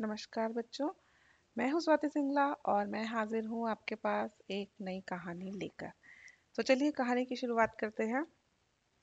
[0.00, 0.88] नमस्कार बच्चों।
[1.58, 5.90] मैं हूँ स्वाति सिंगला और मैं हाजिर हूँ आपके पास एक नई कहानी लेकर।
[6.56, 8.26] तो चलिए कहानी की शुरुआत करते हैं।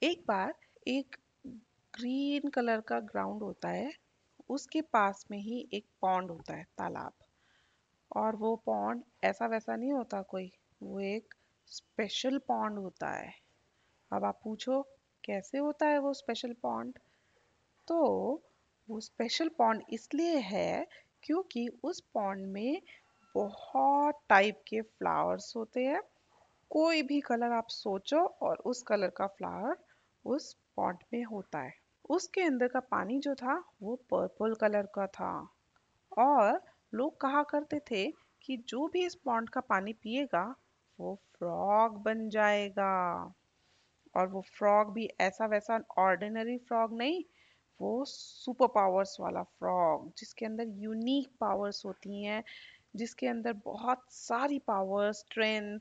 [0.03, 0.53] एक बार
[0.87, 1.15] एक
[1.93, 3.91] ग्रीन कलर का ग्राउंड होता है।
[4.49, 7.14] उसके पास में ही एक पौंड होता है, तालाब।
[8.16, 10.52] और वो पौंड ऐसा वैसा नहीं होता कोई,
[10.84, 11.34] वो एक
[11.68, 13.34] स्पेशल पौंड होता है।
[14.12, 14.82] अब आप पूछो,
[15.23, 17.00] कैसे होता है वो स्पेशल पौंड
[17.88, 18.41] तो
[18.89, 20.88] वो स्पेशल पॉन्ड इसलिए है
[21.23, 22.82] क्योंकि उस पॉन्ड में
[23.36, 26.01] बहुत टाइप के फ्लावर्स होते हैं।
[26.69, 29.78] कोई भी कलर आप सोचो और उस कलर का फ्लावर
[30.25, 31.73] उस पॉन्ड में होता है।
[32.09, 35.50] उसके अंदर का पानी जो था वो पर्पल कलर का था।
[36.17, 36.61] और
[36.94, 40.56] लोग कहा करते थे कि जो भी इस पॉन्ड का पानी पिएगा,
[41.00, 43.34] वो फ्रॉग बन जाएगा।
[44.16, 47.23] और वो फ्रॉग भी ऐसा वैसा ऑर्डिनरी फ्रॉग नहीं
[47.81, 52.44] वो सुपर पावर्स वाला फ्रॉग, जिसके अंदर यूनिक पावर्स होती हैं,
[52.95, 55.80] जिसके अंदर बहुत सारी पावर स्ट्रेंथ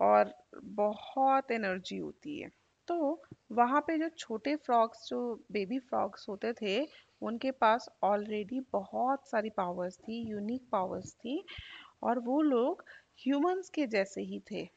[0.00, 0.34] और
[0.64, 2.50] बहुत एनर्जी होती है।
[2.88, 6.88] तो वहाँ पे जो छोटे फ्रॉग्स जो बेबी फ्रॉग्स होते थे,
[7.22, 11.44] उनके पास ऑलरेडी बहुत सारी पावर्स थी यूनिक पावर्स थी
[12.02, 12.84] और वो लोग
[13.18, 14.68] ह्यूमंस के जैसे ही थे।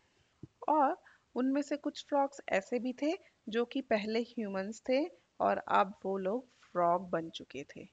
[0.70, 0.98] और
[1.36, 3.14] उनमें से कुछ फ्रॉग्स ऐसे भी थे,
[3.50, 5.06] जो कि पहले ह्यूमंस थे
[5.40, 7.86] और अब वो लोग फ्रॉग बन चुके थे।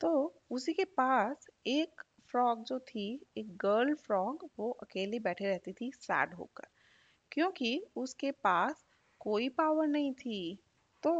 [0.00, 0.10] तो
[0.50, 5.90] उसी के पास एक फ्रॉग जो थी, एक गर्ल फ्रॉग, वो अकेली बैठे रहती थी,
[5.94, 6.68] सैड होकर।
[7.32, 8.84] क्योंकि उसके पास
[9.20, 10.58] कोई पावर नहीं थी
[11.02, 11.12] तो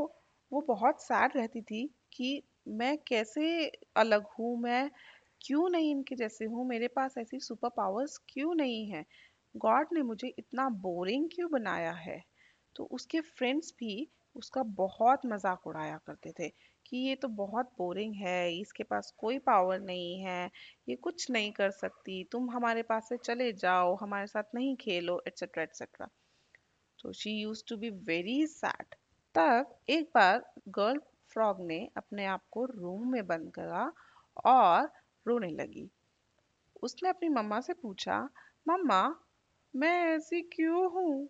[0.52, 4.90] वो बहुत सैड रहती थी कि मैं कैसे अलग हूँ, मैं
[5.40, 9.04] क्यों नहीं इनके जैसे हूँ, मेरे पास ऐसी सुपर पावर्स क्यों नहीं है?
[9.54, 12.22] गॉड ने मुझे इतना बोरिंग क्यों बनाया है?
[12.76, 16.52] तो उसके फ्रेंड्स भी उसका बहुत मज़ाक उड़ाया करते थे।
[16.86, 20.50] कि ये तो बहुत बोरिंग है, इसके पास कोई पावर नहीं है,
[20.88, 25.22] ये कुछ नहीं कर सकती, तुम हमारे पास से चले जाओ, हमारे साथ नहीं खेलो
[25.26, 26.08] एटसेट्रा एटसेट्रा
[26.98, 28.94] तो she used to be very sad
[29.34, 31.00] तब एक बार गर्ल
[31.32, 33.92] फ्रॉग ने अपने आप को रूम में बंद करा
[34.44, 34.90] और
[35.26, 35.88] रोने लगी।
[36.82, 38.18] उसने अपनी मम्मा से पूछा,
[38.68, 39.02] मम्मा,
[39.74, 41.28] मैं ऐसी क्यों हूँ?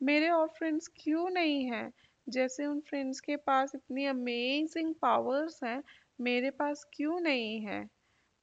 [0.00, 1.92] मेरे और फ्रेंड्स क्यों नहीं हैं?
[2.28, 5.82] जैसे उन फ्रेंड्स के पास इतनी अमेजिंग पावर्स हैं,
[6.20, 7.88] मेरे पास क्यों नहीं है?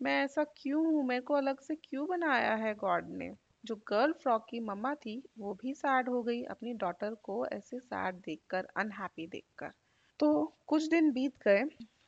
[0.02, 1.06] मैं ऐसा क्यों हूँ?
[1.06, 3.34] मेरे को अलग से क्यों बनाया है गॉड ने?
[3.66, 7.80] जो गर्ल फ्रॉक की मम्मा थी, वो भी सैड हो गई अपनी डॉटर को ऐसे
[7.80, 9.72] सैड देखकर अनहैप्पी देखकर।
[10.20, 11.64] तो कुछ दिन बीत गए,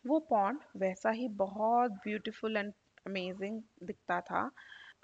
[0.07, 2.73] वो पॉन्ड वैसा ही बहुत ब्यूटीफुल एंड
[3.07, 4.51] अमेजिंग दिखता था।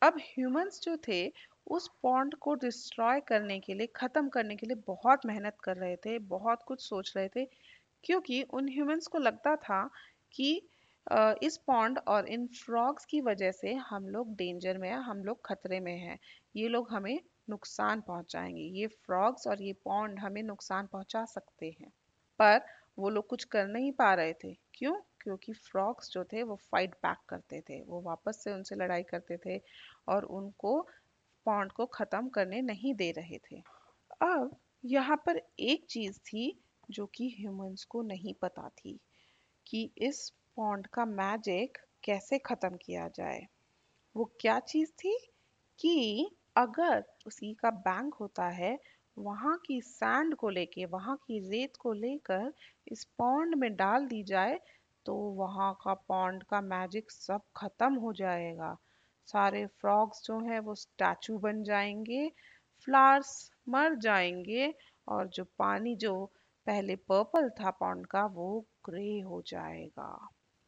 [0.03, 1.33] अब ह्यूमंस जो थे
[1.67, 5.95] उस पॉन्ड को डिस्ट्रॉय करने के लिए, ख़त्म करने के लिए बहुत मेहनत कर रहे
[5.95, 7.45] थे, बहुत कुछ सोच रहे थे,
[8.03, 9.89] क्योंकि उन ह्यूमंस को लगता था
[10.31, 10.51] कि
[11.43, 15.45] इस पॉन्ड और इन फ्रॉग्स की वजह से हम लोग डेंजर में हैं, हम लोग
[15.45, 16.19] खतरे में हैं,
[16.55, 17.19] ये लोग हमें
[17.49, 21.89] नुकसान पहुंचाएँगे, ये फ्रॉग्स और ये पॉन्ड हमें नुकसान पहुँचा सकते हैं।
[22.39, 22.61] पर
[22.99, 24.95] वो लोग कुछ कर नहीं पा रहे थे, क्यों?
[25.21, 29.37] क्योंकि फ्रॉग्स जो थे वो फाइट बैक करते थे, वो वापस से उनसे लड़ाई करते
[29.45, 29.61] थे
[30.07, 30.87] और उनको
[31.45, 33.59] पॉन्ड को ख़त्म करने नहीं दे रहे थे।
[34.23, 36.45] अब यहाँ पर एक चीज़ थी
[36.89, 38.99] जो कि ह्यूमंस को नहीं पता थी
[39.67, 43.41] कि इस पॉन्ड का मैजिक कैसे ख़त्म किया जाए।
[44.15, 45.17] वो क्या चीज़ थी
[45.79, 48.77] कि अगर उसी का बैंक होता है,
[49.17, 52.53] वहाँ की सैंड को लेके, वहाँ की रेत को लेकर
[52.87, 54.59] इस पॉन्ड में डाल दी जाए
[55.05, 58.75] तो वहाँ का पॉन्ड का मैजिक सब खत्म हो जाएगा।
[59.27, 62.27] सारे फ्रॉग्स जो हैं वो स्टैचू बन जाएँगे
[62.87, 64.73] फ्लावर्स मर जाएँगे
[65.07, 66.15] और जो पानी जो
[66.67, 68.49] पहले पर्पल था पॉन्ड का वो
[68.85, 70.09] ग्रे हो जाएगा।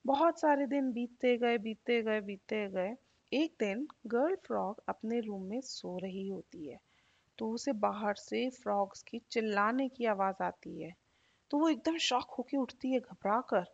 [0.05, 2.95] बहुत सारे दिन बीतते गए बीतते गए बीतते गए।
[3.31, 6.79] एक दिन गर्ल फ्रॉग अपने रूम में सो रही होती है
[7.37, 10.93] तो उसे बाहर से फ्रॉग्स की चिल्लाने की आवाज़ आती है।
[11.51, 13.65] तो वो एकदम शॉक होके उठती है, घबरा कर,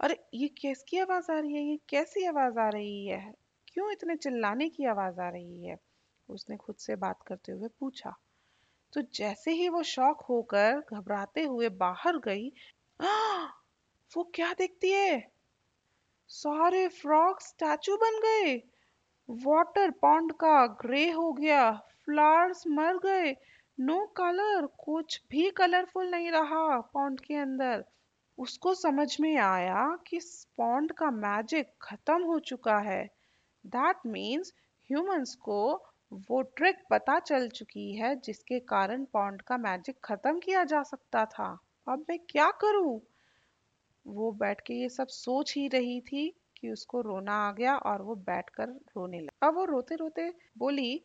[0.00, 1.62] अरे, ये किसकी आवाज़ आ रही है?
[1.64, 3.34] ये कैसी आवाज़ आ रही है?
[3.76, 5.76] क्यों इतने चिल्लाने की आवाज़ आ रही है?
[6.28, 8.16] उसने खुद से बात करते हुए पूछा।
[8.92, 12.52] तो जैसे ही वो शौक होकर घबराते हुए बाहर गई
[13.00, 13.44] आ,
[14.16, 15.32] वो क्या देखती है?
[16.28, 18.62] सारे फ्रॉग स्टैचू बन गए।
[19.30, 23.36] वाटर पॉन्ड का ग्रे हो गया। फ्लावर्स मर गए।
[23.80, 27.84] नो कलर कुछ भी कलरफुल नहीं रहा पॉन्ड के अंदर।
[28.38, 30.20] उसको समझ में आया कि
[30.56, 33.25] पॉन्ड का मैजिक खत्म हो चुका है।
[33.66, 34.52] दैट मीन्स
[34.90, 35.60] ह्यूमंस को
[36.30, 41.24] वो ट्रिक पता चल चुकी है जिसके कारण पॉन्ड का मैजिक खत्म किया जा सकता
[41.24, 41.48] था।
[41.86, 43.00] अब मैं क्या करूँ?
[44.06, 48.02] वो बैठ के ये सब सोच ही रही थी कि उसको रोना आ गया और
[48.02, 51.02] वो बैठकर रोने लगा। अब वो रोते रोते बोली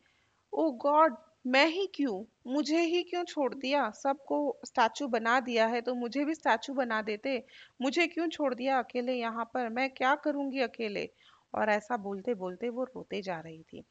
[0.54, 1.16] ओ गॉड
[1.48, 2.24] मैं ही क्यों?
[2.48, 3.90] मुझे ही क्यों छोड़ दिया?
[3.90, 7.44] सबको स्टैचू बना दिया है तो मुझे भी स्टैचू बना देते।
[7.81, 9.69] मुझे क्यों छोड़ दिया अकेले यहाँ पर?
[9.69, 11.10] मैं क्या करूँगी अकेले?
[11.53, 13.83] और ऐसा बोलते बोलते वो रोते जा रही थी।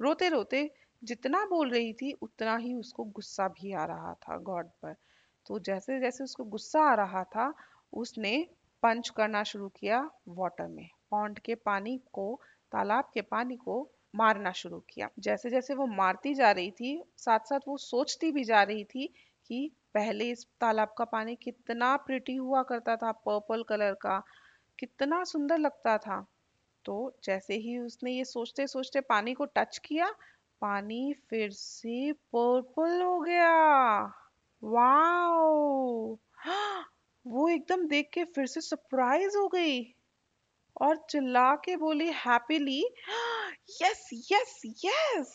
[0.00, 4.66] रोते रोते जितना बोल रही थी, उतना ही उसको गुस्सा भी आ रहा था गॉड
[4.66, 4.96] पर।
[5.46, 7.54] तो जैसे जैसे उसको गुस्सा आ रहा था,
[7.92, 8.46] उसने
[8.82, 12.40] पंच करना शुरू किया वाटर में। पॉन्ड के पानी को,
[12.72, 17.38] तालाब के पानी को मारना शुरू किया। जैसे जैसे वो मारती जा रही थी साथ
[17.38, 19.14] साथ वो सोचती भी जा रही थी
[19.46, 24.22] कि पहले इस तालाब का पानी कितना प्रिटी हुआ करता था पर्पल कलर का,
[24.78, 26.26] कितना सुंदर लगता था।
[26.86, 30.10] तो जैसे ही उसने ये सोचते सोचते पानी को टच किया,
[30.62, 33.52] पानी फिर से पर्पल हो गया।
[34.62, 36.16] वाओ!
[37.26, 39.80] वो एकदम देख के फिर से सरप्राइज़ हो गई
[40.80, 42.80] और चिल्ला के बोली happily
[43.82, 45.32] yes yes yes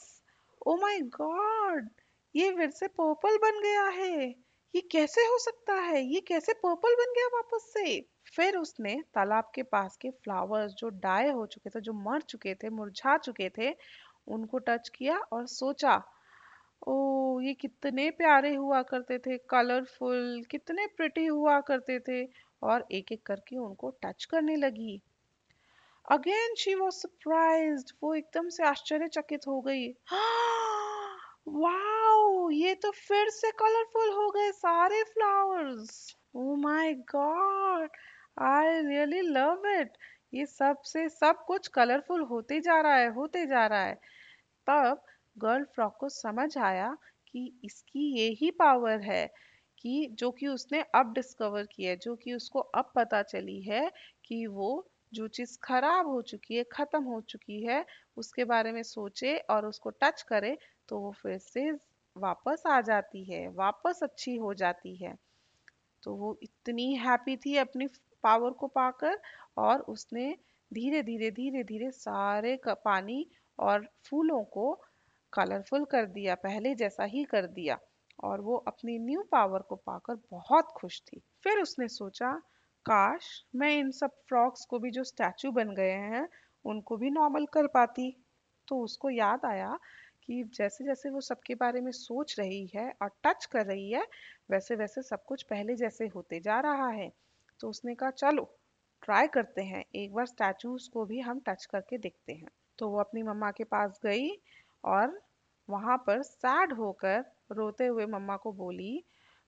[0.67, 1.89] oh my god
[2.35, 4.33] ये फिर से पर्पल बन गया है।
[4.75, 6.01] ये कैसे हो सकता है?
[6.03, 8.05] ये कैसे पर्पल बन गया वापस से?
[8.35, 12.55] फिर उसने तालाब के पास के फ्लावर्स जो डाई हो चुके थे, जो मर चुके
[12.55, 13.75] थे, मुरझा चुके थे,
[14.27, 16.03] उनको टच किया और सोचा
[16.87, 23.11] ओ ये कितने प्यारे हुआ करते थे, कलरफुल, कितने प्रिटी हुआ करते थे। और एक
[23.11, 25.01] एक करके उनको टच करने लगी।
[26.11, 29.91] अगेन शी वॉज़ सरप्राइज़ वो एकदम से आश्चर्यचकित हो गई।
[31.47, 37.89] वाओ ये तो फिर से कलरफुल हो गए सारे flowers oh my god
[38.43, 39.97] I really love it
[40.33, 43.95] ये सबसे सब कुछ कलरफुल होते जा रहा है, होते जा रहा है.
[44.67, 45.03] तब
[45.37, 46.95] गर्ल फ्रॉक को समझ आया
[47.27, 49.25] कि इसकी ये ही पावर है
[49.77, 53.89] कि जो कि उसने अब डिस्कवर किया है, जो कि उसको अब पता चली है
[54.25, 54.71] कि वो
[55.13, 57.85] जो चीज़ खराब हो चुकी है, ख़त्म हो चुकी है,
[58.17, 60.57] उसके बारे में सोचे और उसको टच करे
[60.89, 61.71] तो वो फिर से
[62.17, 65.15] वापस आ जाती है, वापस अच्छी हो जाती है।
[66.03, 67.87] तो वो इतनी हैप्पी थी अपनी
[68.23, 69.19] पावर को पाकर
[69.57, 70.37] और उसने
[70.73, 73.25] धीरे धीरे धीरे धीरे सारे पानी
[73.59, 74.81] और फूलों को
[75.33, 77.77] कलरफुल कर दिया, पहले जैसा ही कर दिया
[78.23, 82.31] और वो अपनी न्यू पावर को पाकर बहुत खुश थी। फिर उसने सोचा,
[82.85, 86.27] काश मैं इन सब फ्रॉक्स को भी जो स्टैचू बन गए हैं,
[86.65, 88.25] उनको भी नॉर्मल कर पाती।
[88.67, 89.79] तो उसको याद आया
[90.31, 94.07] कि जैसे जैसे वो सबके बारे में सोच रही है और टच कर रही है
[94.51, 97.13] वैसे वैसे सब कुछ पहले जैसे होते जा रहा है।
[97.59, 98.57] तो उसने कहा, चलो,
[99.03, 102.47] ट्राई करते हैं। एक बार स्टैचूज को भी हम टच करके देखते हैं।
[102.77, 104.41] तो वो अपनी मम्मा के पास गई
[104.85, 105.21] और
[105.69, 109.03] वहाँ पर सैड होकर रोते हुए मम्मा को बोली,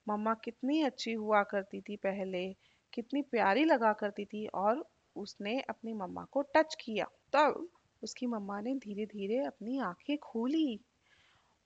[0.09, 2.55] मम्मा, कितनी अच्छी हुआ करती थी पहले,
[2.93, 7.69] कितनी प्यारी लगा करती थी। और उसने अपनी मम्मा को टच किया। तब
[8.03, 10.79] उसकी मम्मा ने धीरे धीरे अपनी आँखें खोली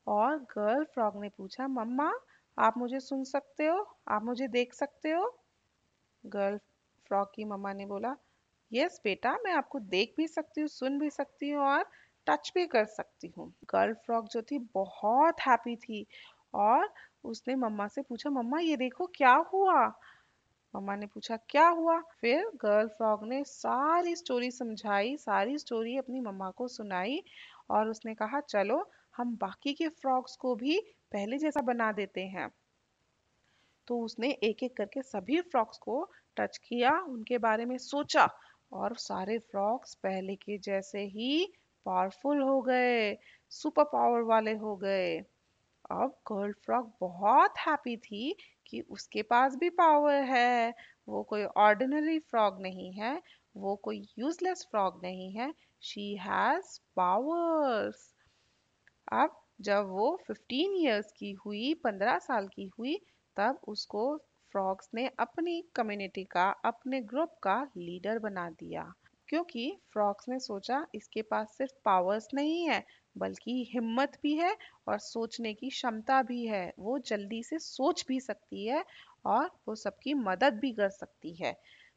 [0.08, 2.12] और गर्ल फ्रॉग ने पूछा, मम्मा,
[2.58, 3.98] आप मुझे सुन सकते हो?
[4.08, 5.40] आप मुझे देख सकते हो?
[6.26, 6.58] गर्ल
[7.06, 8.16] फ्रॉग की मम्मा ने बोला,
[8.72, 11.86] यस बेटा, मैं आपको देख भी सकती हूँ, सुन भी सकती हूँ और
[12.28, 16.06] टच भी कर सकती हूँ। गर्ल फ्रॉग जो थी बहुत हैप्पी थी
[16.54, 16.94] और
[17.24, 19.94] उसने मम्मा से पूछा, मम्मा, ये देखो क्या हुआ?
[20.76, 22.00] मम्मा ने पूछा, क्या हुआ?
[22.22, 27.24] फिर गर्ल फ्रॉग ने सारी स्टोरी समझाई, सारी स्टोरी अपनी मम्मा को सुनाई
[27.70, 30.80] और उसने कहा, चलो, हम बाकी के फ्रॉग्स को भी
[31.12, 32.50] पहले जैसा बना देते हैं।
[33.88, 38.30] तो उसने एक एक करके सभी फ्रॉक्स को टच किया, उनके बारे में सोचा
[38.72, 41.54] और सारे फ्रॉक्स पहले के जैसे ही
[41.86, 43.18] पावरफुल हो गए
[43.50, 45.24] सुपर पावर वाले हो गए।
[45.92, 48.36] अब गर्ल फ्रॉक बहुत हैप्पी थी
[48.68, 50.74] कि उसके पास भी पावर है।
[51.08, 53.22] वो कोई ऑर्डिनरी फ्रॉग नहीं है,
[53.58, 58.14] वो कोई यूजलेस फ्रॉग नहीं है। शी हैज़ पावर्स
[59.14, 63.02] अब जब वो 15 इयर्स की हुई 15 साल की हुई,
[63.36, 64.18] तब उसको
[64.52, 68.94] फ्रॉग्स ने अपनी कम्युनिटी का, अपने ग्रुप का लीडर बना दिया।
[69.28, 72.86] क्योंकि फ्रॉक्स ने सोचा इसके पास सिर्फ़ पावर्स नहीं है
[73.18, 74.56] बल्कि हिम्मत भी है
[74.88, 78.84] और सोचने की क्षमता भी है। वो जल्दी से सोच भी सकती है
[79.26, 81.56] और वो सबकी मदद भी कर सकती है।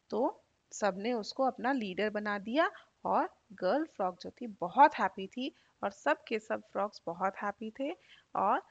[0.09, 2.69] तो सबने उसको अपना लीडर बना दिया
[3.05, 5.51] और गर्ल फ्रॉक जो थी बहुत हैप्पी थी
[5.81, 7.91] और सब के सब फ्रॉक्स बहुत हैप्पी थे
[8.35, 8.61] और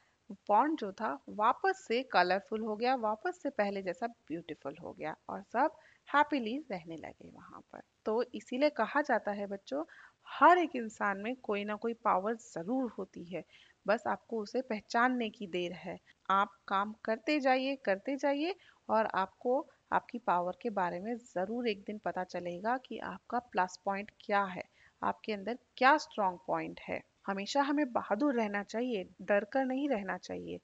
[0.47, 5.15] पॉन्ड जो था वापस से कलरफुल हो गया, वापस से पहले जैसा ब्यूटीफुल हो गया
[5.29, 5.75] और सब
[6.07, 9.83] हैप्पीली रहने लगे वहाँ पर। तो इसीलिए कहा जाता है बच्चों
[10.27, 13.43] हर एक इंसान में कोई ना कोई पावर ज़रूर होती है।
[13.85, 15.97] बस आपको उसे पहचानने की देर है।
[16.29, 18.55] आप काम करते जाइए करते जाइए
[18.89, 19.59] और आपको
[19.91, 24.43] आपकी पावर के बारे में ज़रूर एक दिन पता चलेगा कि आपका प्लस पॉइंट क्या
[24.45, 24.63] है,
[25.01, 30.17] आपके अंदर क्या स्ट्रॉन्ग पॉइंट है। हमेशा हमें बहादुर रहना चाहिए, डर कर नहीं रहना
[30.19, 30.59] चाहिए।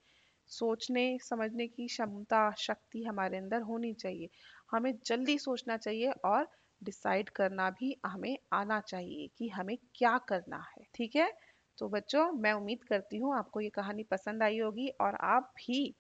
[0.50, 4.30] सोचने, समझने की क्षमता, शक्ति हमारे अंदर होनी चाहिए।
[4.72, 6.48] हमें जल्दी सोचना चाहिए और
[6.82, 11.32] डिसाइड करना भी हमें आना चाहिए कि हमें क्या करना है, ठीक है?
[11.78, 15.94] तो बच्चों, मैं उम्मीद करती हूँ आपको ये कहानी पसंद आई होगी और आप भी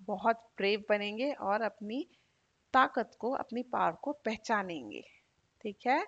[0.00, 2.06] बहुत ब्रेव बनेंगे और अपनी
[2.74, 5.02] ताकत को, अपनी पावर को पहचानेंगे,
[5.60, 6.06] ठीक है?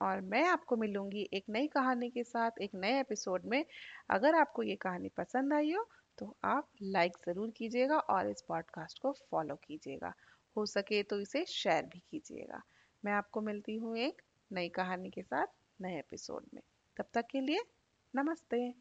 [0.00, 3.64] और मैं आपको मिलूँगी एक नई कहानी के साथ, एक नए एपिसोड में।
[4.10, 5.86] अगर आपको ये कहानी पसंद आई हो
[6.18, 10.12] तो आप लाइक ज़रूर कीजिएगा और इस पॉडकास्ट को फॉलो कीजिएगा।
[10.56, 12.62] हो सके तो इसे शेयर भी कीजिएगा।
[13.04, 15.46] मैं आपको मिलती हूँ एक नई कहानी के साथ
[15.80, 16.62] नए एपिसोड में।
[16.96, 17.60] तब तक के लिए
[18.16, 18.74] नमस्ते।